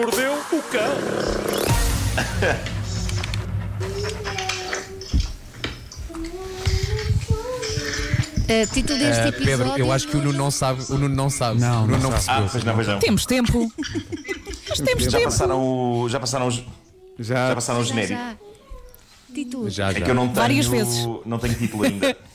mordeu 0.00 0.32
o 0.32 0.62
cão. 0.72 2.00
Uh, 8.50 8.66
título 8.72 8.98
deste 8.98 9.20
Ah, 9.22 9.28
episódio. 9.28 9.58
Pedro, 9.58 9.78
eu 9.78 9.92
acho 9.92 10.08
que 10.08 10.16
o 10.16 10.22
Nuno 10.22 10.36
não 10.36 10.50
sabe. 10.50 10.82
O 10.88 10.98
Nuno 10.98 11.14
não 11.14 11.30
sabe. 11.30 11.60
Não, 11.60 11.84
o 11.84 11.86
Nuno 11.86 11.92
não 11.92 12.02
não 12.04 12.10
percebeu. 12.10 12.44
Ah, 12.44 12.48
pois 12.50 12.64
não, 12.64 12.74
pois 12.74 12.86
não. 12.88 12.98
Temos 12.98 13.26
tempo. 13.26 13.72
Mas 14.68 14.80
temos 14.80 15.04
Já 15.04 15.10
tempo. 15.12 15.24
passaram 15.24 15.60
o. 15.62 16.08
Já 16.08 16.18
passaram 16.20 16.46
os. 16.48 16.56
Já 17.18 17.48
Já. 17.48 17.54
passaram 17.54 17.80
o 17.80 17.84
Já, 17.84 17.88
genérico. 17.90 18.14
já. 18.18 18.36
Título. 19.34 19.70
Já, 19.70 19.90
É 19.90 19.94
já. 19.94 20.00
que 20.00 20.10
eu 20.10 20.14
não 20.14 20.24
tenho. 20.24 20.34
Várias 20.34 20.66
vezes. 20.66 21.06
Não 21.24 21.38
tenho 21.38 21.54
título 21.54 21.84
ainda. 21.84 22.16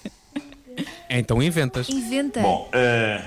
Então 1.10 1.42
inventas. 1.42 1.88
Inventa. 1.88 2.42
Bom, 2.42 2.68
eh, 2.74 3.24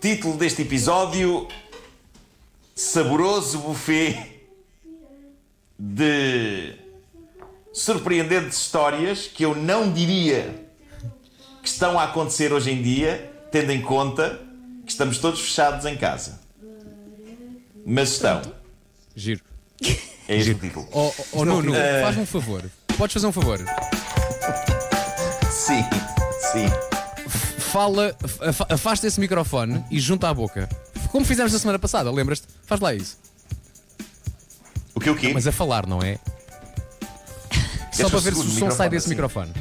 título 0.00 0.36
deste 0.36 0.62
episódio: 0.62 1.46
Saboroso 2.84 3.58
buffet 3.58 4.40
de 5.78 6.74
surpreendentes 7.74 8.56
histórias 8.58 9.26
que 9.26 9.44
eu 9.44 9.54
não 9.54 9.92
diria 9.92 10.64
que 11.62 11.68
estão 11.68 11.98
a 12.00 12.04
acontecer 12.04 12.54
hoje 12.54 12.70
em 12.70 12.80
dia, 12.80 13.30
tendo 13.52 13.70
em 13.70 13.82
conta 13.82 14.40
que 14.86 14.90
estamos 14.90 15.18
todos 15.18 15.40
fechados 15.42 15.84
em 15.84 15.94
casa. 15.98 16.40
Mas 17.84 18.12
estão. 18.12 18.40
Giro. 19.14 19.42
É 20.26 20.36
este 20.36 20.52
o 20.52 20.54
título. 20.58 20.88
Oh, 20.90 21.12
oh, 21.18 21.24
oh, 21.32 21.44
Nuno, 21.44 21.74
Eh. 21.74 22.00
faz-me 22.02 22.22
um 22.22 22.26
favor. 22.26 22.64
Podes 22.96 23.12
fazer 23.12 23.26
um 23.26 23.32
favor? 23.32 23.58
Sim, 25.50 25.82
sim. 26.50 26.66
Fala, 27.58 28.16
afa- 28.42 28.66
afasta 28.70 29.06
esse 29.06 29.20
microfone 29.20 29.84
e 29.90 30.00
junta 30.00 30.30
à 30.30 30.34
boca. 30.34 30.66
Como 31.10 31.24
fizemos 31.24 31.52
na 31.52 31.58
semana 31.58 31.78
passada, 31.78 32.10
lembras-te? 32.10 32.46
Faz 32.66 32.80
lá 32.80 32.94
isso. 32.94 33.18
O 34.94 35.00
que 35.00 35.10
o 35.10 35.16
quê? 35.16 35.30
Mas 35.32 35.46
a 35.46 35.52
falar, 35.52 35.86
não 35.86 36.00
é? 36.02 36.18
Só 37.92 38.08
para 38.08 38.20
ver 38.20 38.34
se 38.34 38.40
o 38.40 38.44
som 38.44 38.70
sai 38.70 38.88
desse 38.88 39.06
assim. 39.06 39.14
microfone. 39.14 39.52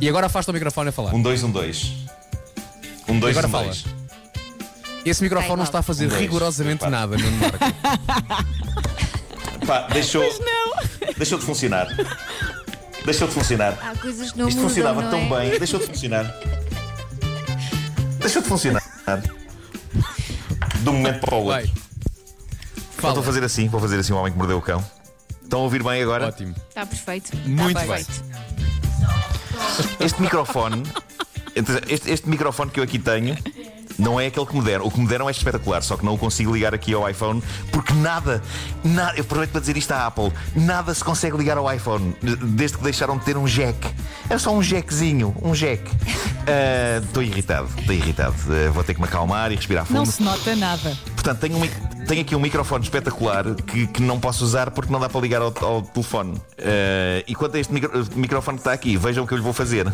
E 0.00 0.08
agora 0.08 0.26
afasta 0.26 0.50
o 0.50 0.54
microfone 0.54 0.90
a 0.90 0.92
falar. 0.92 1.14
Um, 1.14 1.22
dois, 1.22 1.42
um, 1.42 1.50
dois. 1.50 1.92
Um, 3.08 3.18
dois, 3.18 3.36
agora 3.36 3.48
um, 3.48 3.50
fala. 3.50 3.64
dois. 3.64 3.84
Esse 5.04 5.22
microfone 5.22 5.50
não 5.50 5.56
Vai, 5.56 5.64
está 5.66 5.78
a 5.78 5.82
fazer 5.82 6.06
Um, 6.06 6.10
dois, 6.10 6.20
rigorosamente 6.20 6.86
nada, 6.88 7.16
Nuno 7.16 7.36
Marco. 7.38 7.58
Pá, 9.66 9.88
deixou. 9.92 10.24
Deixou 11.16 11.38
de 11.38 11.44
funcionar. 11.44 11.86
Deixou 13.04 13.28
de 13.28 13.34
funcionar. 13.34 13.78
Há 13.82 13.96
coisas 13.96 14.32
que 14.32 14.38
não 14.38 14.48
Isto 14.48 14.56
mudam, 14.58 14.68
funcionava 14.68 15.02
não 15.02 15.10
tão 15.10 15.38
é? 15.38 15.50
bem. 15.50 15.58
Deixou 15.58 15.80
de 15.80 15.86
funcionar. 15.86 16.34
Deixou 18.18 18.42
de 18.42 18.48
funcionar. 18.48 18.82
De 20.90 20.96
um 20.96 20.98
momento 20.98 21.20
para 21.20 21.34
o 21.34 21.38
outro. 21.38 21.52
Vai. 21.52 21.64
Então 21.64 21.82
Fala. 22.98 23.14
Vou 23.14 23.22
fazer 23.22 23.44
assim, 23.44 23.68
vou 23.68 23.80
fazer 23.80 23.98
assim 23.98 24.12
o 24.12 24.16
homem 24.16 24.32
que 24.32 24.38
mordeu 24.38 24.58
o 24.58 24.62
cão. 24.62 24.84
Estão 25.42 25.60
a 25.60 25.62
ouvir 25.64 25.82
bem 25.82 26.02
agora? 26.02 26.26
Ótimo. 26.28 26.54
Está 26.68 26.86
perfeito. 26.86 27.36
Muito 27.46 27.78
Está 27.78 27.94
bem. 27.94 28.04
perfeito. 28.04 28.24
Este 30.00 30.20
microfone, 30.20 30.82
este, 31.88 32.10
este 32.10 32.28
microfone 32.28 32.70
que 32.70 32.80
eu 32.80 32.84
aqui 32.84 32.98
tenho, 32.98 33.36
não 34.00 34.18
é 34.20 34.26
aquele 34.26 34.46
que 34.46 34.56
me 34.56 34.62
deram. 34.64 34.86
O 34.86 34.90
que 34.90 34.98
me 35.00 35.06
deram 35.06 35.28
é 35.28 35.32
espetacular, 35.32 35.82
só 35.82 35.96
que 35.96 36.04
não 36.04 36.14
o 36.14 36.18
consigo 36.18 36.52
ligar 36.52 36.74
aqui 36.74 36.92
ao 36.94 37.08
iPhone 37.08 37.42
porque 37.70 37.92
nada, 37.92 38.42
nada, 38.82 39.16
eu 39.16 39.22
aproveito 39.22 39.50
para 39.50 39.60
dizer 39.60 39.76
isto 39.76 39.92
à 39.92 40.06
Apple, 40.06 40.32
nada 40.56 40.92
se 40.94 41.04
consegue 41.04 41.36
ligar 41.36 41.56
ao 41.58 41.72
iPhone 41.72 42.14
desde 42.42 42.76
que 42.78 42.84
deixaram 42.84 43.16
de 43.18 43.24
ter 43.24 43.36
um 43.36 43.44
jack. 43.44 43.78
É 44.28 44.38
só 44.38 44.52
um 44.54 44.62
jackzinho, 44.62 45.34
um 45.42 45.52
jack. 45.52 45.82
Ah, 46.46 47.00
Estou 47.04 47.22
irritado, 47.22 47.68
estou 47.78 47.94
irritado. 47.94 48.34
Ah, 48.48 48.70
vou 48.72 48.82
ter 48.82 48.94
que 48.94 49.00
me 49.00 49.06
acalmar 49.06 49.52
e 49.52 49.56
respirar 49.56 49.84
fundo. 49.84 49.98
Não 49.98 50.06
se 50.06 50.22
nota 50.22 50.56
nada. 50.56 50.96
Portanto, 51.14 51.38
tenho, 51.38 51.56
um, 51.58 51.68
tenho 52.06 52.22
aqui 52.22 52.34
um 52.34 52.40
microfone 52.40 52.82
espetacular 52.82 53.44
que, 53.54 53.86
que 53.86 54.02
não 54.02 54.18
posso 54.18 54.42
usar 54.42 54.70
porque 54.70 54.90
não 54.90 54.98
dá 54.98 55.08
para 55.08 55.20
ligar 55.20 55.42
ao, 55.42 55.52
ao 55.62 55.82
telefone. 55.82 56.40
Eh, 56.56 57.24
e 57.28 57.34
quanto 57.34 57.56
a 57.56 57.60
este 57.60 57.72
micro- 57.72 57.92
microfone 58.16 58.56
que 58.56 58.62
está 58.62 58.72
aqui, 58.72 58.96
vejam 58.96 59.24
o 59.24 59.26
que 59.28 59.34
eu 59.34 59.38
lhe 59.38 59.44
vou 59.44 59.52
fazer. 59.52 59.86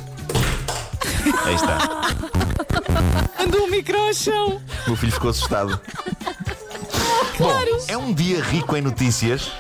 Aí 1.45 1.55
está. 1.57 1.79
Andou 3.39 3.67
o 3.67 3.71
micro 3.71 3.99
ao 3.99 4.15
chão. 4.15 4.61
O 4.87 4.91
meu 4.91 4.97
filho 4.97 5.13
ficou 5.13 5.31
assustado. 5.31 5.81
Bom, 7.39 7.53
é 7.89 7.97
um 7.97 8.13
dia 8.13 8.43
rico 8.43 8.77
em 8.77 8.81
notícias. 8.81 9.53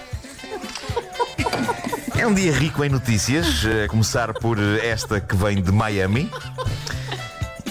É 2.16 2.26
um 2.26 2.32
dia 2.32 2.52
rico 2.52 2.82
em 2.82 2.88
notícias, 2.88 3.64
a 3.84 3.88
começar 3.88 4.32
por 4.32 4.58
esta 4.58 5.20
que 5.20 5.36
vem 5.36 5.60
de 5.60 5.70
Miami. 5.70 6.30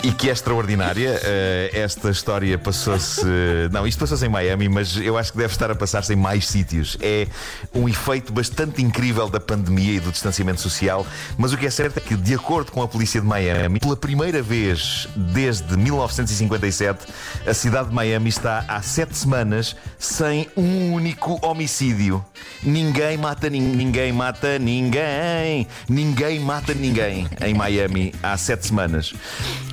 E 0.05 0.11
que 0.11 0.29
é 0.29 0.33
extraordinária. 0.33 1.19
Eh, 1.23 1.71
esta 1.73 2.11
história 2.11 2.59
passou-se. 2.59 3.25
Não, 3.73 3.87
isto 3.87 3.97
passou-se 3.97 4.23
em 4.23 4.29
Miami, 4.29 4.69
mas 4.69 4.95
eu 4.97 5.17
acho 5.17 5.31
que 5.31 5.37
deve 5.39 5.51
estar 5.51 5.71
a 5.71 5.73
passar-se 5.75 6.13
em 6.13 6.15
mais 6.15 6.47
sítios. 6.47 6.95
É 7.01 7.25
um 7.73 7.89
efeito 7.89 8.31
bastante 8.31 8.83
incrível 8.83 9.27
da 9.27 9.39
pandemia 9.39 9.93
e 9.93 9.99
do 9.99 10.11
distanciamento 10.11 10.61
social. 10.61 11.07
Mas 11.39 11.53
o 11.53 11.57
que 11.57 11.65
é 11.65 11.71
certo 11.71 11.97
é 11.97 12.01
que, 12.01 12.15
de 12.15 12.35
acordo 12.35 12.71
com 12.71 12.83
a 12.83 12.87
polícia 12.87 13.19
de 13.19 13.25
Miami, 13.25 13.79
pela 13.79 13.97
primeira 13.97 14.43
vez 14.43 15.07
desde 15.15 15.75
1957, 15.75 16.99
a 17.47 17.53
cidade 17.55 17.89
de 17.89 17.95
Miami 17.95 18.29
está 18.29 18.63
há 18.67 18.83
sete 18.83 19.17
semanas 19.17 19.75
sem 19.97 20.47
um 20.55 20.93
único 20.93 21.39
homicídio. 21.43 22.23
Ninguém 22.61 23.17
mata 23.17 23.49
nin- 23.49 23.75
ninguém, 23.75 24.11
mata 24.11 24.59
ninguém. 24.59 25.67
Ninguém 25.89 26.39
mata 26.39 26.75
ninguém 26.75 27.27
em 27.41 27.53
Miami 27.55 28.13
há 28.21 28.37
sete 28.37 28.67
semanas. 28.67 29.11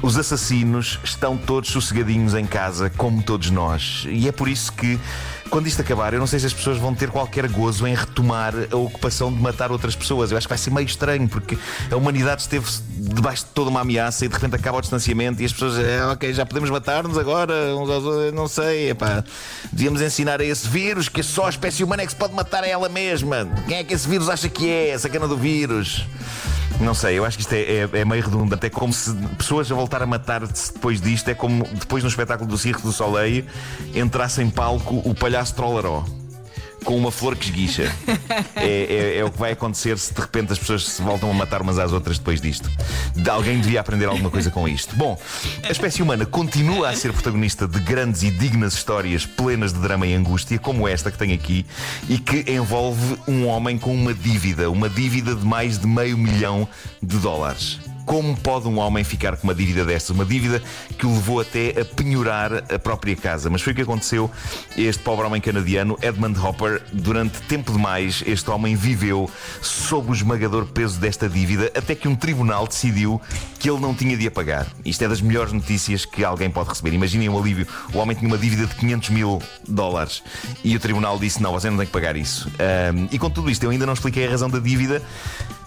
Os 0.02 0.16
assassinos 0.22 1.00
estão 1.02 1.36
todos 1.36 1.70
sossegadinhos 1.70 2.34
em 2.34 2.46
casa, 2.46 2.88
como 2.90 3.22
todos 3.22 3.50
nós. 3.50 4.06
E 4.08 4.28
é 4.28 4.32
por 4.32 4.48
isso 4.48 4.72
que, 4.72 4.98
quando 5.52 5.66
isto 5.66 5.82
acabar, 5.82 6.14
eu 6.14 6.18
não 6.18 6.26
sei 6.26 6.40
se 6.40 6.46
as 6.46 6.54
pessoas 6.54 6.78
vão 6.78 6.94
ter 6.94 7.10
qualquer 7.10 7.46
gozo 7.46 7.86
em 7.86 7.94
retomar 7.94 8.54
a 8.72 8.76
ocupação 8.76 9.30
de 9.30 9.38
matar 9.38 9.70
outras 9.70 9.94
pessoas. 9.94 10.30
Eu 10.30 10.38
acho 10.38 10.46
que 10.46 10.50
vai 10.50 10.56
ser 10.56 10.70
meio 10.70 10.86
estranho, 10.86 11.28
porque 11.28 11.58
a 11.90 11.94
humanidade 11.94 12.40
esteve 12.40 12.64
debaixo 12.96 13.44
de 13.44 13.50
toda 13.50 13.68
uma 13.68 13.82
ameaça 13.82 14.24
e 14.24 14.28
de 14.28 14.34
repente 14.34 14.56
acaba 14.56 14.78
o 14.78 14.80
distanciamento 14.80 15.42
e 15.42 15.44
as 15.44 15.52
pessoas, 15.52 15.78
é, 15.78 16.02
ok, 16.06 16.32
já 16.32 16.46
podemos 16.46 16.70
matar-nos 16.70 17.18
agora, 17.18 17.52
não 18.32 18.48
sei, 18.48 18.92
epá, 18.92 19.22
devíamos 19.70 20.00
ensinar 20.00 20.40
a 20.40 20.44
esse 20.44 20.66
vírus 20.66 21.10
que 21.10 21.22
só 21.22 21.44
a 21.44 21.50
espécie 21.50 21.84
humana 21.84 22.00
é 22.02 22.06
que 22.06 22.12
se 22.12 22.16
pode 22.18 22.32
matar 22.32 22.64
a 22.64 22.66
ela 22.66 22.88
mesma. 22.88 23.46
Quem 23.68 23.76
é 23.76 23.84
que 23.84 23.92
esse 23.92 24.08
vírus 24.08 24.30
acha 24.30 24.48
que 24.48 24.70
é? 24.70 24.94
A 24.94 24.98
sacana 24.98 25.28
do 25.28 25.36
vírus. 25.36 26.06
Não 26.80 26.94
sei, 26.94 27.18
eu 27.18 27.24
acho 27.24 27.36
que 27.36 27.42
isto 27.42 27.52
é, 27.52 27.60
é- 27.60 28.00
é 28.00 28.04
meio 28.04 28.22
redundante. 28.24 28.66
É 28.66 28.70
como 28.70 28.92
se 28.92 29.12
pessoas 29.38 29.70
a 29.70 29.74
voltar 29.74 30.02
a 30.02 30.06
matar-se 30.06 30.72
depois 30.72 31.00
disto, 31.00 31.28
é 31.28 31.34
como 31.34 31.62
depois 31.64 32.02
no 32.02 32.08
espetáculo 32.08 32.48
do 32.48 32.56
Circo 32.58 32.80
do 32.82 32.90
Soleil 32.92 33.44
entrasse 33.94 34.42
em 34.42 34.48
palco 34.50 35.00
o 35.04 35.14
palhaço 35.14 35.41
Trollaró. 35.50 36.04
Com 36.84 36.96
uma 36.96 37.12
flor 37.12 37.36
que 37.36 37.44
esguicha. 37.46 37.92
É, 38.56 39.14
é- 39.14 39.18
é 39.18 39.24
o 39.24 39.30
que 39.30 39.38
vai 39.38 39.52
acontecer 39.52 39.98
se 39.98 40.12
de 40.14 40.20
repente 40.20 40.52
as 40.52 40.58
pessoas 40.58 40.84
se 40.86 41.02
voltam 41.02 41.30
a 41.30 41.34
matar 41.34 41.60
umas 41.62 41.78
às 41.78 41.92
outras 41.92 42.18
depois 42.18 42.40
disto. 42.40 42.70
De- 43.14 43.28
Alguém 43.28 43.60
devia 43.60 43.80
aprender 43.80 44.06
alguma 44.06 44.30
coisa 44.30 44.50
com 44.50 44.68
isto. 44.68 44.94
Bom, 44.96 45.18
a 45.64 45.70
espécie 45.70 46.00
humana 46.02 46.24
continua 46.24 46.88
a 46.90 46.96
ser 46.96 47.12
protagonista 47.12 47.66
de 47.66 47.78
grandes 47.80 48.22
e 48.22 48.30
dignas 48.30 48.74
histórias 48.74 49.26
plenas 49.26 49.72
de 49.72 49.80
drama 49.80 50.06
e 50.06 50.14
angústia, 50.14 50.58
como 50.58 50.86
esta 50.88 51.10
que 51.10 51.18
tem 51.18 51.32
aqui, 51.32 51.66
e 52.08 52.18
que 52.18 52.44
envolve 52.52 53.18
um 53.26 53.46
homem 53.46 53.78
com 53.78 53.92
uma 53.94 54.14
dívida, 54.14 54.70
uma 54.70 54.88
dívida 54.88 55.34
de 55.34 55.44
mais 55.44 55.78
de 55.78 55.86
meio 55.86 56.16
milhão 56.16 56.66
de 57.02 57.18
dólares. 57.18 57.80
Como 58.12 58.36
pode 58.36 58.68
um 58.68 58.78
homem 58.78 59.02
ficar 59.02 59.38
com 59.38 59.44
uma 59.44 59.54
dívida 59.54 59.86
destas? 59.86 60.10
Uma 60.10 60.26
dívida 60.26 60.62
que 60.98 61.06
o 61.06 61.14
levou 61.14 61.40
até 61.40 61.70
a 61.80 61.82
penhorar 61.82 62.52
a 62.70 62.78
própria 62.78 63.16
casa. 63.16 63.48
Mas 63.48 63.62
foi 63.62 63.72
o 63.72 63.76
que 63.76 63.80
aconteceu 63.80 64.30
a 64.76 64.78
este 64.78 65.02
pobre 65.02 65.24
homem 65.24 65.40
canadiano, 65.40 65.96
Edmund 66.02 66.38
Hopper. 66.38 66.82
Durante 66.92 67.40
tempo 67.44 67.72
demais, 67.72 68.22
este 68.26 68.50
homem 68.50 68.76
viveu 68.76 69.30
sob 69.62 70.10
o 70.10 70.12
esmagador 70.12 70.66
peso 70.66 71.00
desta 71.00 71.26
dívida, 71.26 71.72
até 71.74 71.94
que 71.94 72.06
um 72.06 72.14
tribunal 72.14 72.68
decidiu 72.68 73.18
que 73.58 73.70
ele 73.70 73.80
não 73.80 73.94
tinha 73.94 74.14
de 74.14 74.26
a 74.26 74.30
pagar. 74.30 74.66
Isto 74.84 75.04
é 75.04 75.08
das 75.08 75.22
melhores 75.22 75.54
notícias 75.54 76.04
que 76.04 76.22
alguém 76.22 76.50
pode 76.50 76.68
receber. 76.68 76.92
Imaginem 76.92 77.30
o 77.30 77.38
alívio. 77.38 77.66
O 77.94 77.98
homem 77.98 78.14
tinha 78.14 78.28
uma 78.28 78.36
dívida 78.36 78.66
de 78.66 78.74
500 78.74 79.08
mil 79.08 79.42
dólares 79.66 80.22
e 80.62 80.76
o 80.76 80.80
tribunal 80.80 81.18
disse: 81.18 81.42
Não, 81.42 81.50
você 81.50 81.70
não 81.70 81.78
tem 81.78 81.86
que 81.86 81.92
pagar 81.92 82.14
isso. 82.14 82.46
Ahm, 82.58 83.08
e 83.10 83.18
com 83.18 83.30
tudo 83.30 83.50
isto, 83.50 83.64
eu 83.64 83.70
ainda 83.70 83.86
não 83.86 83.94
expliquei 83.94 84.26
a 84.26 84.30
razão 84.30 84.50
da 84.50 84.58
dívida. 84.58 85.00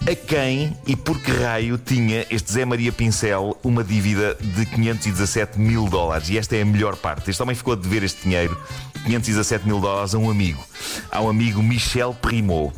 A 0.04 0.14
quem 0.14 0.76
e 0.86 0.94
por 0.94 1.18
que 1.20 1.32
raio 1.32 1.76
tinha 1.78 2.24
este 2.30 2.52
Zé 2.52 2.64
Maria 2.64 2.92
Pincel 2.92 3.56
uma 3.64 3.82
dívida 3.82 4.36
de 4.40 4.64
517 4.66 5.58
mil 5.58 5.88
dólares? 5.88 6.28
E 6.30 6.38
esta 6.38 6.54
é 6.54 6.62
a 6.62 6.64
melhor 6.64 6.94
parte. 6.96 7.28
Este 7.30 7.42
homem 7.42 7.56
ficou 7.56 7.72
a 7.72 7.76
dever 7.76 8.04
este 8.04 8.22
dinheiro, 8.22 8.56
517 9.04 9.66
mil 9.66 9.80
dólares, 9.80 10.14
a 10.14 10.18
um 10.18 10.30
amigo. 10.30 10.62
Ao 11.10 11.28
amigo 11.28 11.60
Michel 11.62 12.14
Primo. 12.14 12.72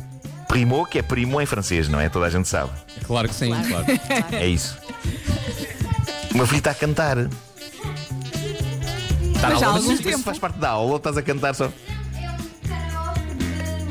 Primo, 0.47 0.83
que 0.87 0.97
é 0.97 1.03
primo 1.03 1.39
em 1.39 1.45
francês, 1.45 1.87
não 1.87 1.99
é? 1.99 2.09
Toda 2.09 2.25
a 2.25 2.29
gente 2.31 2.47
sabe. 2.47 2.71
Claro 3.05 3.29
que 3.29 3.35
sim, 3.35 3.51
claro. 3.67 3.85
É 4.31 4.47
isso. 4.47 4.75
O 6.33 6.37
meu 6.37 6.47
filho 6.47 6.57
está 6.59 6.71
a 6.71 6.75
cantar. 6.75 7.17
Está 7.19 7.29
Mas 9.49 9.59
na 9.61 9.67
há 9.67 9.69
aula. 9.69 9.77
algum 9.77 9.91
Mas 9.91 9.99
tempo. 9.99 10.19
faz 10.23 10.39
parte 10.39 10.57
da 10.57 10.69
aula 10.69 10.89
ou 10.91 10.97
estás 10.97 11.15
a 11.17 11.21
cantar 11.21 11.53
só? 11.53 11.67
Um 11.67 11.71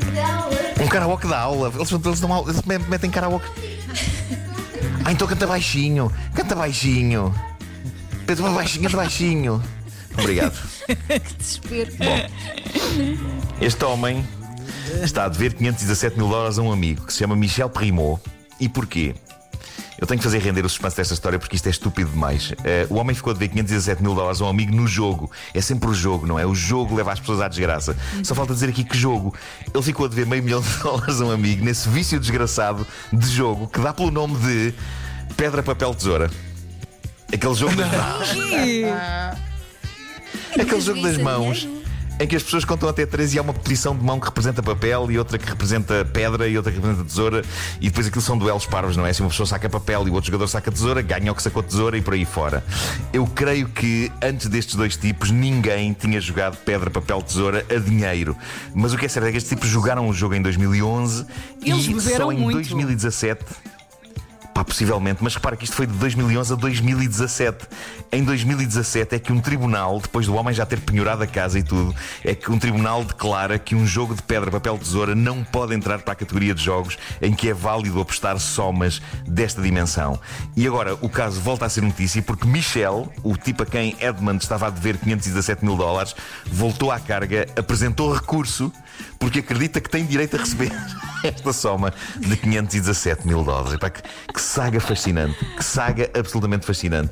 karaoke 0.09 0.48
da 1.27 1.39
aula. 1.39 1.71
Eles, 1.75 1.91
eles, 1.91 2.19
dão 2.19 2.33
aula- 2.33 2.51
eles 2.51 2.61
me- 2.63 2.77
metem 2.79 3.09
karaoke. 3.09 3.45
Ah, 5.05 5.11
então 5.11 5.27
canta 5.27 5.47
baixinho. 5.47 6.11
Canta 6.33 6.55
baixinho. 6.55 7.33
Canta 8.25 8.41
baixinho, 8.43 8.83
canta 8.83 8.97
baixinho. 8.97 9.63
Obrigado. 10.17 10.57
Desespero. 11.37 11.91
Este 13.61 13.85
homem 13.85 14.25
está 15.01 15.25
a 15.25 15.29
dever 15.29 15.53
517 15.53 16.17
mil 16.17 16.27
dólares 16.29 16.57
a 16.57 16.61
um 16.61 16.71
amigo 16.71 17.05
que 17.05 17.13
se 17.13 17.19
chama 17.19 17.35
Michel 17.35 17.69
Primo. 17.69 18.19
E 18.59 18.67
porquê? 18.67 19.15
Eu 19.99 20.07
tenho 20.07 20.17
que 20.17 20.23
fazer 20.23 20.39
render 20.39 20.65
o 20.65 20.69
suspense 20.69 20.95
desta 20.95 21.13
história 21.13 21.37
porque 21.37 21.57
isto 21.57 21.67
é 21.67 21.69
estúpido 21.69 22.09
demais. 22.11 22.53
Eh, 22.63 22.87
o 22.89 22.95
homem 22.95 23.13
ficou 23.13 23.31
a 23.31 23.33
dever 23.33 23.49
517 23.49 24.01
mil 24.01 24.15
dólares 24.15 24.39
a 24.39 24.45
um 24.45 24.49
amigo 24.49 24.73
no 24.73 24.87
jogo. 24.87 25.29
É 25.53 25.59
sempre 25.59 25.89
o 25.89 25.93
jogo, 25.93 26.25
não 26.25 26.39
é? 26.39 26.45
O 26.45 26.55
jogo 26.55 26.95
leva 26.95 27.11
as 27.11 27.19
pessoas 27.19 27.41
à 27.41 27.49
desgraça. 27.49 27.97
Só 28.23 28.33
falta 28.33 28.53
dizer 28.53 28.69
aqui 28.69 28.85
que 28.85 28.97
jogo. 28.97 29.35
Ele 29.73 29.83
ficou 29.83 30.05
a 30.05 30.09
dever 30.09 30.25
meio 30.25 30.41
milhão 30.41 30.61
de 30.61 30.69
dólares 30.81 31.19
a 31.19 31.25
um 31.25 31.31
amigo 31.31 31.65
nesse 31.65 31.89
vício 31.89 32.17
desgraçado 32.17 32.87
de 33.11 33.27
jogo 33.27 33.67
que 33.67 33.79
dá 33.79 33.93
pelo 33.93 34.09
nome 34.09 34.37
de 34.37 34.73
Pedra, 35.35 35.61
Papel, 35.61 35.93
Tesoura. 35.93 36.31
Aquele 37.31 37.53
jogo 37.53 37.75
das 37.75 37.91
mãos. 37.91 38.29
Aquele 40.57 40.81
jogo 40.81 41.01
das 41.01 41.17
mãos 41.17 41.67
em 42.19 42.27
que 42.27 42.35
as 42.35 42.43
pessoas 42.43 42.65
contam 42.65 42.89
até 42.89 43.05
três 43.05 43.33
e 43.33 43.39
há 43.39 43.41
uma 43.41 43.53
posição 43.53 43.95
de 43.95 44.03
mão 44.03 44.19
que 44.19 44.25
representa 44.25 44.61
papel 44.61 45.09
e 45.09 45.17
outra 45.17 45.37
que 45.37 45.47
representa 45.47 46.03
pedra 46.03 46.47
e 46.47 46.57
outra 46.57 46.71
que 46.71 46.77
representa 46.77 47.05
tesoura 47.05 47.43
e 47.79 47.87
depois 47.87 48.07
aquilo 48.07 48.21
são 48.21 48.37
duelos 48.37 48.65
parvos, 48.65 48.97
não 48.97 49.05
é? 49.05 49.13
Se 49.13 49.21
uma 49.21 49.29
pessoa 49.29 49.47
saca 49.47 49.69
papel 49.69 50.07
e 50.07 50.11
o 50.11 50.13
outro 50.13 50.27
jogador 50.27 50.47
saca 50.47 50.69
tesoura, 50.69 51.01
ganha 51.01 51.31
o 51.31 51.35
que 51.35 51.41
sacou 51.41 51.63
tesoura 51.63 51.97
e 51.97 52.01
por 52.01 52.13
aí 52.13 52.25
fora. 52.25 52.63
Eu 53.13 53.25
creio 53.25 53.69
que 53.69 54.11
antes 54.21 54.47
destes 54.47 54.75
dois 54.75 54.97
tipos 54.97 55.31
ninguém 55.31 55.93
tinha 55.93 56.19
jogado 56.19 56.57
pedra, 56.57 56.89
papel, 56.89 57.21
tesoura 57.21 57.65
a 57.69 57.79
dinheiro. 57.79 58.35
Mas 58.73 58.93
o 58.93 58.97
que 58.97 59.05
é 59.05 59.09
certo 59.09 59.27
é 59.27 59.31
que 59.31 59.37
estes 59.37 59.49
tipos 59.49 59.69
jogaram 59.69 60.07
o 60.07 60.13
jogo 60.13 60.35
em 60.35 60.41
2011 60.41 61.25
Eles 61.65 61.87
e 61.87 62.01
só 62.01 62.31
em 62.31 62.37
muito. 62.37 62.55
2017 62.55 63.45
Pá, 64.59 64.65
possivelmente, 64.65 65.23
mas 65.23 65.35
repara 65.35 65.55
que 65.55 65.63
isto 65.63 65.73
foi 65.73 65.87
de 65.87 65.93
2011 65.93 66.51
a 66.51 66.55
2017. 66.57 67.65
Em 68.11 68.25
2017 68.25 69.15
é 69.15 69.19
que 69.19 69.31
um 69.31 69.39
tribunal, 69.39 70.01
depois 70.01 70.25
do 70.25 70.35
homem 70.35 70.53
já 70.53 70.65
ter 70.65 70.81
penhorado 70.81 71.23
a 71.23 71.27
casa 71.27 71.57
e 71.57 71.63
tudo, 71.63 71.95
é 72.25 72.35
que 72.35 72.51
um 72.51 72.59
tribunal 72.59 73.05
declara 73.05 73.57
que 73.57 73.73
um 73.73 73.87
jogo 73.87 74.13
de 74.13 74.21
pedra, 74.21 74.51
papel, 74.51 74.77
tesoura 74.77 75.15
não 75.15 75.45
pode 75.45 75.73
entrar 75.73 75.99
para 75.99 76.11
a 76.11 76.15
categoria 76.15 76.53
de 76.53 76.61
jogos 76.61 76.97
em 77.21 77.33
que 77.33 77.47
é 77.47 77.53
válido 77.53 78.01
apostar 78.01 78.37
somas 78.37 79.01
desta 79.25 79.61
dimensão. 79.61 80.19
E 80.57 80.67
agora 80.67 80.93
o 80.95 81.07
caso 81.07 81.39
volta 81.39 81.65
a 81.65 81.69
ser 81.69 81.79
notícia 81.79 82.21
porque 82.21 82.45
Michel, 82.45 83.09
o 83.23 83.37
tipo 83.37 83.63
a 83.63 83.65
quem 83.65 83.95
Edmund 84.01 84.43
estava 84.43 84.67
a 84.67 84.69
dever 84.69 84.97
517 84.97 85.63
mil 85.63 85.77
dólares, 85.77 86.13
voltou 86.45 86.91
à 86.91 86.99
carga, 86.99 87.47
apresentou 87.55 88.11
recurso 88.13 88.73
porque 89.17 89.39
acredita 89.39 89.79
que 89.79 89.89
tem 89.89 90.05
direito 90.05 90.35
a 90.35 90.39
receber 90.39 90.71
esta 91.23 91.53
soma 91.53 91.93
de 92.17 92.35
517 92.35 93.27
mil 93.27 93.43
dólares. 93.43 93.73
Epá, 93.73 93.89
que, 93.89 94.01
que 94.33 94.41
saga 94.49 94.79
fascinante, 94.79 95.45
que 95.45 95.63
saga 95.63 96.09
absolutamente 96.17 96.65
fascinante. 96.65 97.11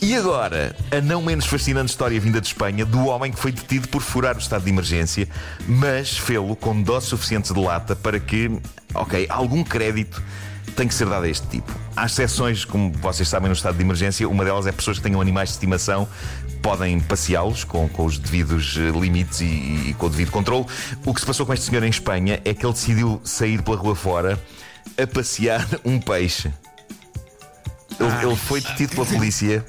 E 0.00 0.16
agora, 0.16 0.74
a 0.90 1.02
não 1.02 1.20
menos 1.20 1.44
fascinante 1.44 1.90
história 1.90 2.18
vinda 2.18 2.40
de 2.40 2.46
Espanha 2.46 2.86
do 2.86 3.04
homem 3.08 3.30
que 3.30 3.38
foi 3.38 3.52
detido 3.52 3.88
por 3.88 4.00
furar 4.00 4.36
o 4.36 4.38
estado 4.38 4.64
de 4.64 4.70
emergência, 4.70 5.28
mas 5.68 6.16
fê-lo 6.16 6.56
com 6.56 6.80
doses 6.80 7.10
suficientes 7.10 7.52
de 7.52 7.60
lata 7.60 7.94
para 7.94 8.18
que, 8.18 8.50
ok, 8.94 9.26
algum 9.28 9.62
crédito 9.62 10.22
tem 10.74 10.88
que 10.88 10.94
ser 10.94 11.06
dado 11.06 11.24
a 11.24 11.28
este 11.28 11.46
tipo. 11.48 11.70
Há 11.94 12.06
exceções, 12.06 12.64
como 12.64 12.90
vocês 12.92 13.28
sabem, 13.28 13.48
no 13.48 13.54
estado 13.54 13.76
de 13.76 13.82
emergência. 13.82 14.26
Uma 14.26 14.42
delas 14.42 14.66
é 14.66 14.72
pessoas 14.72 14.96
que 14.96 15.02
tenham 15.02 15.20
animais 15.20 15.50
de 15.50 15.56
estimação, 15.56 16.08
podem 16.62 17.00
passeá-los 17.00 17.64
com, 17.64 17.88
com 17.88 18.06
os 18.06 18.16
devidos 18.16 18.76
eh, 18.78 18.98
limites 18.98 19.40
e, 19.40 19.44
e 19.44 19.96
com 19.98 20.06
o 20.06 20.10
devido 20.10 20.30
controle. 20.30 20.64
O 21.04 21.12
que 21.12 21.20
se 21.20 21.26
passou 21.26 21.44
com 21.44 21.52
este 21.52 21.66
senhor 21.66 21.82
em 21.82 21.90
Espanha 21.90 22.40
é 22.44 22.54
que 22.54 22.64
ele 22.64 22.72
decidiu 22.72 23.20
sair 23.24 23.60
pela 23.62 23.76
rua 23.76 23.96
fora 23.96 24.40
a 24.96 25.06
passear 25.06 25.66
um 25.84 25.98
peixe. 25.98 26.52
Ele, 27.98 28.26
ele 28.26 28.36
foi 28.36 28.60
detido 28.60 28.94
pela 28.94 29.06
polícia. 29.06 29.64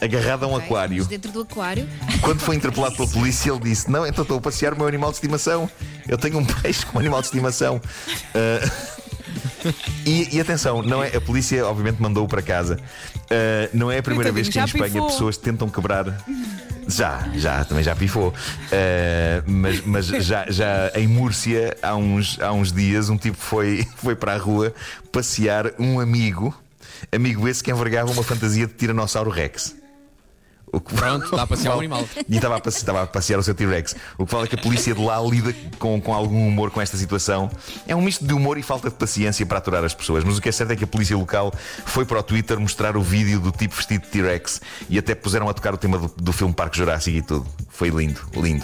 Agarrado 0.00 0.44
a 0.44 0.46
um 0.46 0.54
Ok, 0.54 0.66
aquário. 0.66 1.04
Dentro 1.04 1.30
do 1.30 1.40
aquário. 1.42 1.86
Quando 2.22 2.40
foi 2.40 2.56
interpelado 2.56 2.96
pela 2.96 3.08
polícia, 3.08 3.50
ele 3.50 3.60
disse: 3.60 3.90
Não, 3.90 4.06
então 4.06 4.22
estou 4.22 4.38
a 4.38 4.40
passear 4.40 4.72
o 4.72 4.76
meu 4.76 4.86
animal 4.86 5.10
de 5.10 5.16
estimação. 5.16 5.68
Eu 6.08 6.16
tenho 6.16 6.38
um 6.38 6.44
peixe 6.62 6.86
como 6.86 7.00
animal 7.00 7.20
de 7.20 7.26
estimação. 7.26 7.82
Ah, 8.34 8.99
e, 10.06 10.36
e 10.36 10.40
atenção, 10.40 10.82
não 10.82 11.02
é, 11.02 11.16
a 11.16 11.20
polícia 11.20 11.66
obviamente 11.66 12.00
mandou-o 12.00 12.28
para 12.28 12.42
casa. 12.42 12.78
Ah, 13.30 13.68
não 13.72 13.90
é 13.90 13.98
a 13.98 14.02
primeira 14.02 14.32
vez 14.32 14.48
que 14.48 14.58
em 14.58 14.64
Espanha 14.64 14.92
pifou. 14.92 15.06
pessoas 15.06 15.36
tentam 15.36 15.68
quebrar. 15.68 16.24
Já, 16.88 17.28
já, 17.34 17.64
também 17.64 17.84
já 17.84 17.94
pifou. 17.94 18.34
Ah, 18.72 19.42
mas 19.46 19.80
mas 19.84 20.06
já, 20.06 20.46
já 20.50 20.90
em 20.94 21.06
Múrcia, 21.06 21.76
há 21.82 21.94
uns, 21.94 22.38
há 22.40 22.52
uns 22.52 22.72
dias, 22.72 23.08
um 23.08 23.16
tipo 23.16 23.36
foi, 23.36 23.86
foi 23.96 24.16
para 24.16 24.34
a 24.34 24.38
rua 24.38 24.74
passear 25.12 25.72
um 25.78 26.00
amigo, 26.00 26.54
amigo 27.12 27.46
esse 27.48 27.62
que 27.62 27.70
envergava 27.70 28.10
uma 28.10 28.22
fantasia 28.22 28.66
de 28.66 28.74
Tiranossauro 28.74 29.30
Rex. 29.30 29.79
O 30.72 30.80
que- 30.80 30.94
Pronto, 30.94 31.24
está 31.24 31.42
a 31.42 31.46
passear 31.46 31.74
um 31.74 31.78
animal. 31.80 32.04
e 32.28 32.36
estava 32.36 32.56
a, 32.56 32.60
passe- 32.60 32.78
estava 32.78 33.02
a 33.02 33.06
passear 33.06 33.38
o 33.38 33.42
seu 33.42 33.54
T-Rex. 33.54 33.96
O 34.16 34.24
que 34.24 34.30
fala 34.30 34.44
é 34.44 34.46
que 34.46 34.54
a 34.54 34.58
polícia 34.62 34.94
de 34.94 35.00
lá 35.02 35.20
lida 35.20 35.52
com, 35.78 36.00
com 36.00 36.14
algum 36.14 36.46
humor 36.46 36.70
com 36.70 36.80
esta 36.80 36.96
situação. 36.96 37.50
É 37.88 37.96
um 37.96 38.00
misto 38.00 38.24
de 38.24 38.32
humor 38.32 38.56
e 38.58 38.62
falta 38.62 38.88
de 38.88 38.94
paciência 38.94 39.44
para 39.44 39.58
aturar 39.58 39.84
as 39.84 39.94
pessoas. 39.94 40.22
Mas 40.24 40.38
o 40.38 40.40
que 40.40 40.48
é 40.48 40.52
certo 40.52 40.70
é 40.72 40.76
que 40.76 40.84
a 40.84 40.86
polícia 40.86 41.16
local 41.16 41.52
foi 41.86 42.04
para 42.04 42.18
o 42.20 42.22
Twitter 42.22 42.58
mostrar 42.60 42.96
o 42.96 43.02
vídeo 43.02 43.40
do 43.40 43.50
tipo 43.50 43.74
vestido 43.74 44.02
de 44.02 44.08
T-Rex 44.08 44.60
e 44.88 44.98
até 44.98 45.14
puseram 45.14 45.48
a 45.48 45.54
tocar 45.54 45.74
o 45.74 45.76
tema 45.76 45.98
do, 45.98 46.12
do 46.16 46.32
filme 46.32 46.54
Parque 46.54 46.76
Jurássico 46.78 47.16
e 47.16 47.22
tudo. 47.22 47.46
Foi 47.80 47.88
lindo, 47.88 48.20
lindo. 48.36 48.62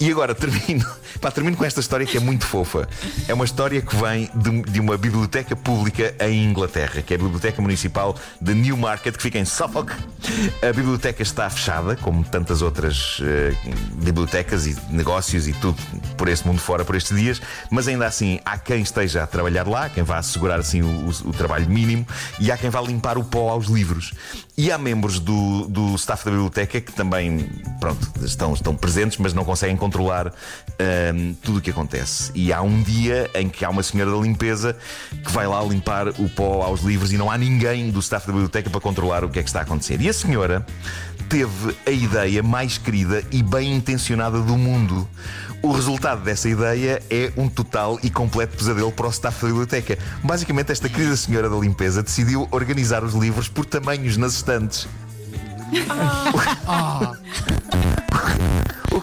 E 0.00 0.10
agora 0.10 0.34
termino, 0.34 0.84
pá, 1.22 1.30
termino 1.30 1.56
com 1.56 1.64
esta 1.64 1.78
história 1.78 2.04
que 2.04 2.16
é 2.16 2.20
muito 2.20 2.44
fofa. 2.44 2.88
É 3.28 3.32
uma 3.32 3.44
história 3.44 3.80
que 3.80 3.94
vem 3.94 4.28
de, 4.34 4.62
de 4.72 4.80
uma 4.80 4.96
biblioteca 4.98 5.54
pública 5.54 6.12
em 6.18 6.44
Inglaterra, 6.50 7.00
que 7.00 7.14
é 7.14 7.16
a 7.16 7.20
Biblioteca 7.20 7.62
Municipal 7.62 8.16
de 8.40 8.54
Newmarket, 8.54 9.14
que 9.16 9.22
fica 9.22 9.38
em 9.38 9.44
Suffolk. 9.44 9.92
A 10.68 10.72
biblioteca 10.72 11.22
está 11.22 11.48
fechada, 11.48 11.94
como 11.94 12.24
tantas 12.24 12.60
outras 12.60 13.18
eh, 13.22 13.54
bibliotecas 13.92 14.66
e 14.66 14.76
negócios 14.90 15.46
e 15.46 15.52
tudo 15.52 15.78
por 16.16 16.26
este 16.28 16.44
mundo 16.44 16.58
fora 16.60 16.84
por 16.84 16.96
estes 16.96 17.16
dias, 17.16 17.40
mas 17.70 17.86
ainda 17.86 18.06
assim 18.08 18.40
há 18.44 18.58
quem 18.58 18.82
esteja 18.82 19.22
a 19.22 19.26
trabalhar 19.28 19.68
lá, 19.68 19.88
quem 19.88 20.02
vá 20.02 20.18
assegurar 20.18 20.58
assim 20.58 20.82
o, 20.82 20.86
o- 20.86 21.28
o 21.28 21.32
trabalho 21.32 21.70
mínimo 21.70 22.04
e 22.40 22.50
há 22.50 22.56
quem 22.56 22.70
vá 22.70 22.80
limpar 22.80 23.18
o 23.18 23.24
pó 23.24 23.50
aos 23.50 23.66
livros. 23.66 24.14
E 24.56 24.72
há 24.72 24.76
membros 24.78 25.20
do, 25.20 25.68
do 25.68 25.94
staff 25.94 26.24
da 26.24 26.32
biblioteca 26.32 26.80
que 26.80 26.92
também 26.92 27.48
pronto, 27.78 28.10
estão, 28.24 28.47
estão 28.54 28.74
presentes, 28.74 29.18
mas 29.18 29.34
não 29.34 29.44
conseguem 29.44 29.76
controlar 29.76 30.32
ahm, 30.78 31.34
tudo 31.42 31.58
o 31.58 31.60
que 31.60 31.70
acontece. 31.70 32.30
E 32.34 32.52
há 32.52 32.62
um 32.62 32.82
dia 32.82 33.30
em 33.34 33.48
que 33.48 33.64
há 33.64 33.70
uma 33.70 33.82
senhora 33.82 34.10
da 34.10 34.18
limpeza 34.18 34.76
que 35.24 35.32
vai 35.32 35.46
lá 35.46 35.62
limpar 35.62 36.08
o 36.08 36.28
pó 36.30 36.62
aos 36.62 36.80
livros 36.82 37.12
e 37.12 37.18
não 37.18 37.30
há 37.30 37.38
ninguém 37.38 37.90
do 37.90 38.00
staff 38.00 38.26
da 38.26 38.32
biblioteca 38.32 38.70
para 38.70 38.80
controlar 38.80 39.24
o 39.24 39.28
que 39.28 39.38
é 39.38 39.42
que 39.42 39.48
está 39.48 39.60
a 39.60 39.62
acontecer. 39.62 40.00
E 40.00 40.08
a 40.08 40.12
senhora 40.12 40.64
teve 41.28 41.76
a 41.86 41.90
ideia 41.90 42.42
mais 42.42 42.78
querida 42.78 43.22
e 43.30 43.42
bem 43.42 43.74
intencionada 43.74 44.40
do 44.40 44.56
mundo. 44.56 45.06
O 45.60 45.72
resultado 45.72 46.22
dessa 46.22 46.48
ideia 46.48 47.02
é 47.10 47.32
um 47.36 47.48
total 47.48 47.98
e 48.02 48.08
completo 48.10 48.56
pesadelo 48.56 48.92
para 48.92 49.08
o 49.08 49.10
staff 49.10 49.42
da 49.42 49.48
biblioteca. 49.48 49.98
Basicamente, 50.22 50.70
esta 50.70 50.88
querida 50.88 51.16
senhora 51.16 51.50
da 51.50 51.56
limpeza 51.56 52.02
decidiu 52.02 52.46
organizar 52.50 53.02
os 53.02 53.14
livros 53.14 53.48
por 53.48 53.64
tamanhos 53.64 54.16
nas 54.16 54.34
estantes. 54.34 54.88
O 55.68 57.57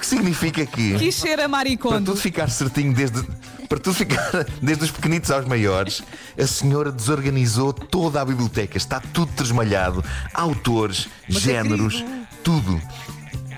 que 0.06 0.10
significa 0.10 0.66
que. 0.66 0.98
Quis 0.98 1.16
ser 1.16 1.34
a 1.34 1.36
Para 1.38 1.48
maricondo. 1.48 2.12
tudo 2.12 2.18
ficar 2.18 2.50
certinho 2.50 2.94
desde. 2.94 3.24
Para 3.68 3.80
tudo 3.80 3.96
ficar 3.96 4.46
desde 4.62 4.84
os 4.84 4.92
pequenitos 4.92 5.32
aos 5.32 5.46
maiores, 5.46 6.04
a 6.40 6.46
senhora 6.46 6.92
desorganizou 6.92 7.74
toda 7.74 8.22
a 8.22 8.26
biblioteca. 8.26 8.78
Está 8.78 9.00
tudo 9.00 9.32
tresmalhado. 9.36 10.04
Autores, 10.34 11.08
géneros, 11.28 12.04
tudo. 12.44 12.80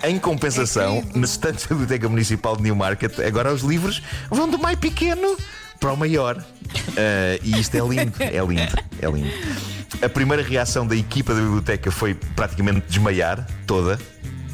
Em 0.03 0.17
compensação, 0.17 1.03
nas 1.13 1.31
estantes 1.31 1.65
da 1.65 1.69
Biblioteca 1.69 2.07
Municipal 2.07 2.55
de 2.55 2.61
Newmarket, 2.63 3.19
agora 3.19 3.51
os 3.51 3.63
livros 3.63 4.01
vão 4.29 4.47
do 4.47 4.59
mais 4.59 4.77
pequeno 4.77 5.35
para 5.79 5.91
o 5.91 5.97
maior. 5.97 6.37
Ah, 6.95 7.39
e 7.43 7.59
isto 7.59 7.75
é 7.75 7.79
lindo, 7.79 8.13
é 8.19 8.39
lindo, 8.39 8.83
é 9.01 9.07
lindo. 9.09 9.31
A 10.01 10.07
primeira 10.07 10.43
reação 10.43 10.85
da 10.85 10.95
equipa 10.95 11.33
da 11.33 11.41
biblioteca 11.41 11.89
foi 11.89 12.13
praticamente 12.13 12.85
desmaiar 12.87 13.45
toda. 13.65 13.99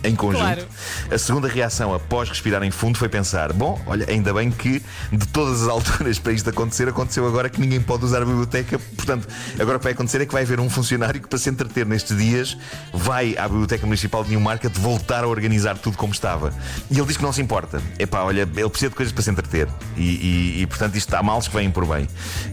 Em 0.04 0.16
conjunto. 0.16 0.42
Claro. 0.44 0.66
A 1.12 1.18
segunda 1.18 1.48
reação, 1.48 1.94
após 1.94 2.28
respirar 2.30 2.62
em 2.64 2.72
fundo, 2.72 2.98
foi 2.98 3.08
pensar: 3.10 3.54
bom, 3.54 3.82
olha, 3.86 4.06
ainda 4.10 4.34
bem 4.34 4.52
que 4.52 4.82
de 5.12 5.28
todas 5.28 5.62
as 5.64 5.68
alturas 5.70 6.20
para 6.20 6.34
isto 6.34 6.50
acontecer, 6.50 6.88
aconteceu 6.88 7.26
agora 7.28 7.50
que 7.50 7.60
ninguém 7.60 7.82
pode 7.82 8.04
usar 8.06 8.22
a 8.22 8.26
biblioteca. 8.26 8.78
Portanto, 8.80 9.28
agora 9.60 9.78
o 9.78 9.80
que 9.80 9.84
vai 9.86 9.94
acontecer 9.94 10.22
é 10.22 10.26
que 10.26 10.34
vai 10.34 10.44
haver 10.44 10.60
um 10.60 10.70
funcionário 10.70 11.22
que, 11.22 11.28
para 11.28 11.40
se 11.40 11.50
entreter 11.50 11.86
nestes 11.86 12.18
dias, 12.18 12.58
vai 12.94 13.38
à 13.38 13.48
Biblioteca 13.48 13.86
Municipal 13.86 14.24
de 14.24 14.32
Newmarket 14.32 14.74
voltar 14.78 15.24
a 15.24 15.28
organizar 15.28 15.78
tudo 15.78 15.98
como 15.98 16.14
estava. 16.14 16.54
E 16.92 16.98
ele 16.98 17.08
diz 17.08 17.18
que 17.18 17.24
não 17.24 17.32
se 17.34 17.42
importa. 17.42 17.82
Epá, 17.98 18.22
olha, 18.24 18.42
ele 18.42 18.70
precisa 18.70 18.90
de 18.90 18.96
coisas 18.96 19.12
para 19.14 19.24
se 19.24 19.30
entreter. 19.30 19.68
E, 19.96 20.02
e- 20.02 20.62
e, 20.64 20.68
portanto, 20.68 20.96
isto 20.96 21.14
há 21.14 21.24
males 21.24 21.48
que 21.48 21.56
vêm 21.56 21.70
por 21.72 21.86
bem. 21.86 22.08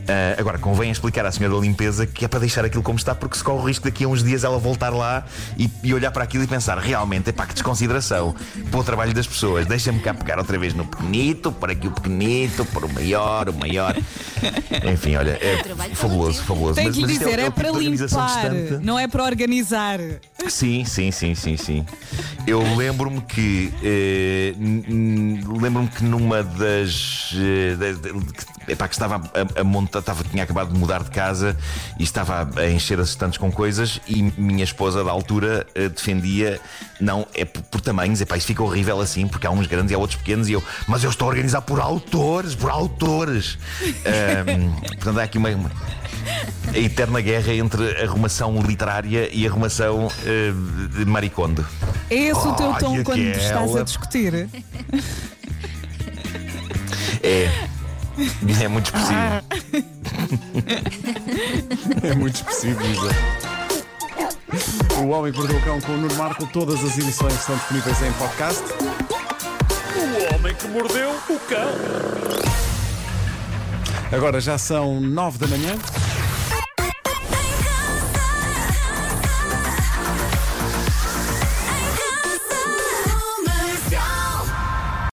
Ah, 0.09 0.37
agora, 0.39 0.59
convém 0.59 0.91
explicar 0.91 1.25
à 1.27 1.33
senhora 1.33 1.55
da 1.55 1.61
limpeza 1.61 2.07
que 2.07 2.25
é 2.25 2.29
para 2.29 2.41
deixar 2.41 2.65
aquilo 2.65 2.83
como 2.83 2.99
está, 2.99 3.15
porque 3.15 3.37
se 3.37 3.45
corre 3.45 3.59
o 3.61 3.65
risco 3.65 3.85
daqui 3.85 4.05
a 4.05 4.09
uns 4.09 4.23
dias 4.23 4.45
ela 4.45 4.59
voltar 4.59 4.91
lá 4.91 5.25
e, 5.57 5.71
e 5.83 5.93
olhar 5.95 6.11
para 6.11 6.25
aquilo 6.25 6.45
e 6.45 6.47
pensar: 6.47 6.79
realmente, 6.79 7.31
epá, 7.31 7.40
pá, 7.41 7.47
que 7.47 7.55
desconsideração 7.55 8.35
para 8.71 8.81
o 8.81 8.85
trabalho 8.85 9.15
das 9.15 9.27
pessoas. 9.27 9.67
Deixa-me 9.67 9.99
cá 10.01 10.13
pegar 10.13 10.39
outra 10.39 10.59
vez 10.59 10.75
no 10.75 10.85
pequenito, 10.85 11.51
por 11.51 11.71
aqui 11.71 11.87
o 11.89 11.91
pequenito, 11.91 12.65
por 12.67 12.85
o 12.85 12.93
maior, 12.93 13.49
o 13.49 13.55
maior. 13.55 13.97
Enfim, 14.93 15.17
olha, 15.17 15.39
é 15.41 15.63
fabuloso, 15.95 16.43
fabuloso. 16.43 16.75
Tem 16.75 16.87
Mas- 16.87 16.95
que 16.95 17.01
lhe 17.01 17.07
mas 17.07 17.13
isto 17.17 17.25
dizer, 17.25 17.39
o 17.39 17.41
é, 17.41 17.45
tipo 17.45 17.57
para 17.57 17.71
de 17.71 17.77
organização 17.77 18.21
limpar, 18.27 18.51
distante. 18.51 18.85
não 18.85 18.99
é 18.99 19.09
para 19.09 19.25
organizar. 19.25 19.99
Sim, 20.49 20.85
sim, 20.85 21.11
sim, 21.11 21.35
sim, 21.35 21.57
sim. 21.57 21.87
Eu 22.47 22.61
lembro-me 22.77 23.21
que 23.23 23.73
eh, 23.83 24.55
lembro-me 25.61 25.89
que 25.89 26.05
numa 26.05 26.43
das 26.43 27.33
eh, 27.37 27.75
de- 27.77 27.95
de- 27.95 28.33
que- 28.33 28.73
epá, 28.73 28.87
que 28.89 28.95
estava 28.95 29.17
a, 29.57 29.61
a 29.61 29.65
montar, 29.65 29.99
estava, 30.01 30.23
tinha 30.25 30.43
acabado 30.45 30.73
de 30.73 30.79
mudar 30.79 31.03
de 31.03 31.11
casa 31.11 31.57
e 31.99 32.03
estava 32.03 32.49
a 32.59 32.71
encher 32.71 32.99
as 33.01 33.11
estantes 33.11 33.39
com 33.39 33.51
coisas 33.53 34.01
e 34.07 34.23
minha 34.37 34.65
esposa 34.65 35.03
da 35.05 35.11
altura 35.11 35.67
eh, 35.75 35.89
defendia 35.89 36.61
não, 37.01 37.27
é 37.35 37.45
por, 37.45 37.63
por 37.63 37.81
tamanhos, 37.81 38.21
epá, 38.21 38.37
isso 38.37 38.47
fica 38.47 38.63
horrível 38.63 39.01
assim, 39.01 39.27
porque 39.29 39.47
há 39.47 39.51
uns 39.51 39.67
grandes 39.67 39.91
e 39.93 39.95
há 39.95 39.99
outros 39.99 40.19
pequenos 40.19 40.49
e 40.49 40.53
eu, 40.53 40.63
mas 40.87 41.03
eu 41.05 41.11
estou 41.11 41.27
a 41.27 41.31
organizar 41.31 41.63
por 41.63 41.81
autores, 41.81 42.55
por 42.55 42.71
autores. 42.71 43.59
Ahm, 44.05 44.73
portanto, 44.97 45.19
há 45.21 45.23
aqui 45.23 45.39
uma- 45.39 45.51
uma 45.51 45.71
a 46.73 46.79
eterna 46.79 47.21
guerra 47.21 47.55
entre 47.55 48.03
arrumação 48.03 48.61
literária 48.63 49.29
e 49.33 49.47
arrumação 49.47 50.09
eh, 50.25 50.53
de 50.99 51.05
maricondo. 51.07 51.67
É 52.11 52.15
esse 52.15 52.47
o 52.47 52.53
teu 52.55 52.75
tom 52.75 53.03
quando 53.03 53.21
aquela. 53.21 53.37
estás 53.43 53.77
a 53.77 53.83
discutir? 53.83 54.49
É. 57.23 57.49
É 58.63 58.69
muito 58.69 58.87
expressivo. 58.87 59.21
É 62.03 62.15
muito 62.15 62.35
expressivo, 62.37 62.81
Isa. 62.87 63.11
O 65.01 65.09
Homem 65.09 65.33
que 65.33 65.39
Mordeu 65.39 65.59
o 65.59 65.63
Cão 65.63 65.81
com 65.81 65.93
o 65.93 65.97
Nuno 65.97 66.15
Marco. 66.17 66.47
Todas 66.47 66.83
as 66.85 66.99
edições 66.99 67.35
estão 67.35 67.57
disponíveis 67.57 68.03
em 68.03 68.13
podcast. 68.13 68.63
O 69.97 70.35
homem 70.35 70.55
que 70.55 70.69
mordeu 70.69 71.11
o 71.11 71.39
cão. 71.41 71.69
Agora 74.13 74.41
já 74.41 74.59
são 74.59 75.01
nove 75.01 75.39
da 75.39 75.47
manhã. 75.47 75.77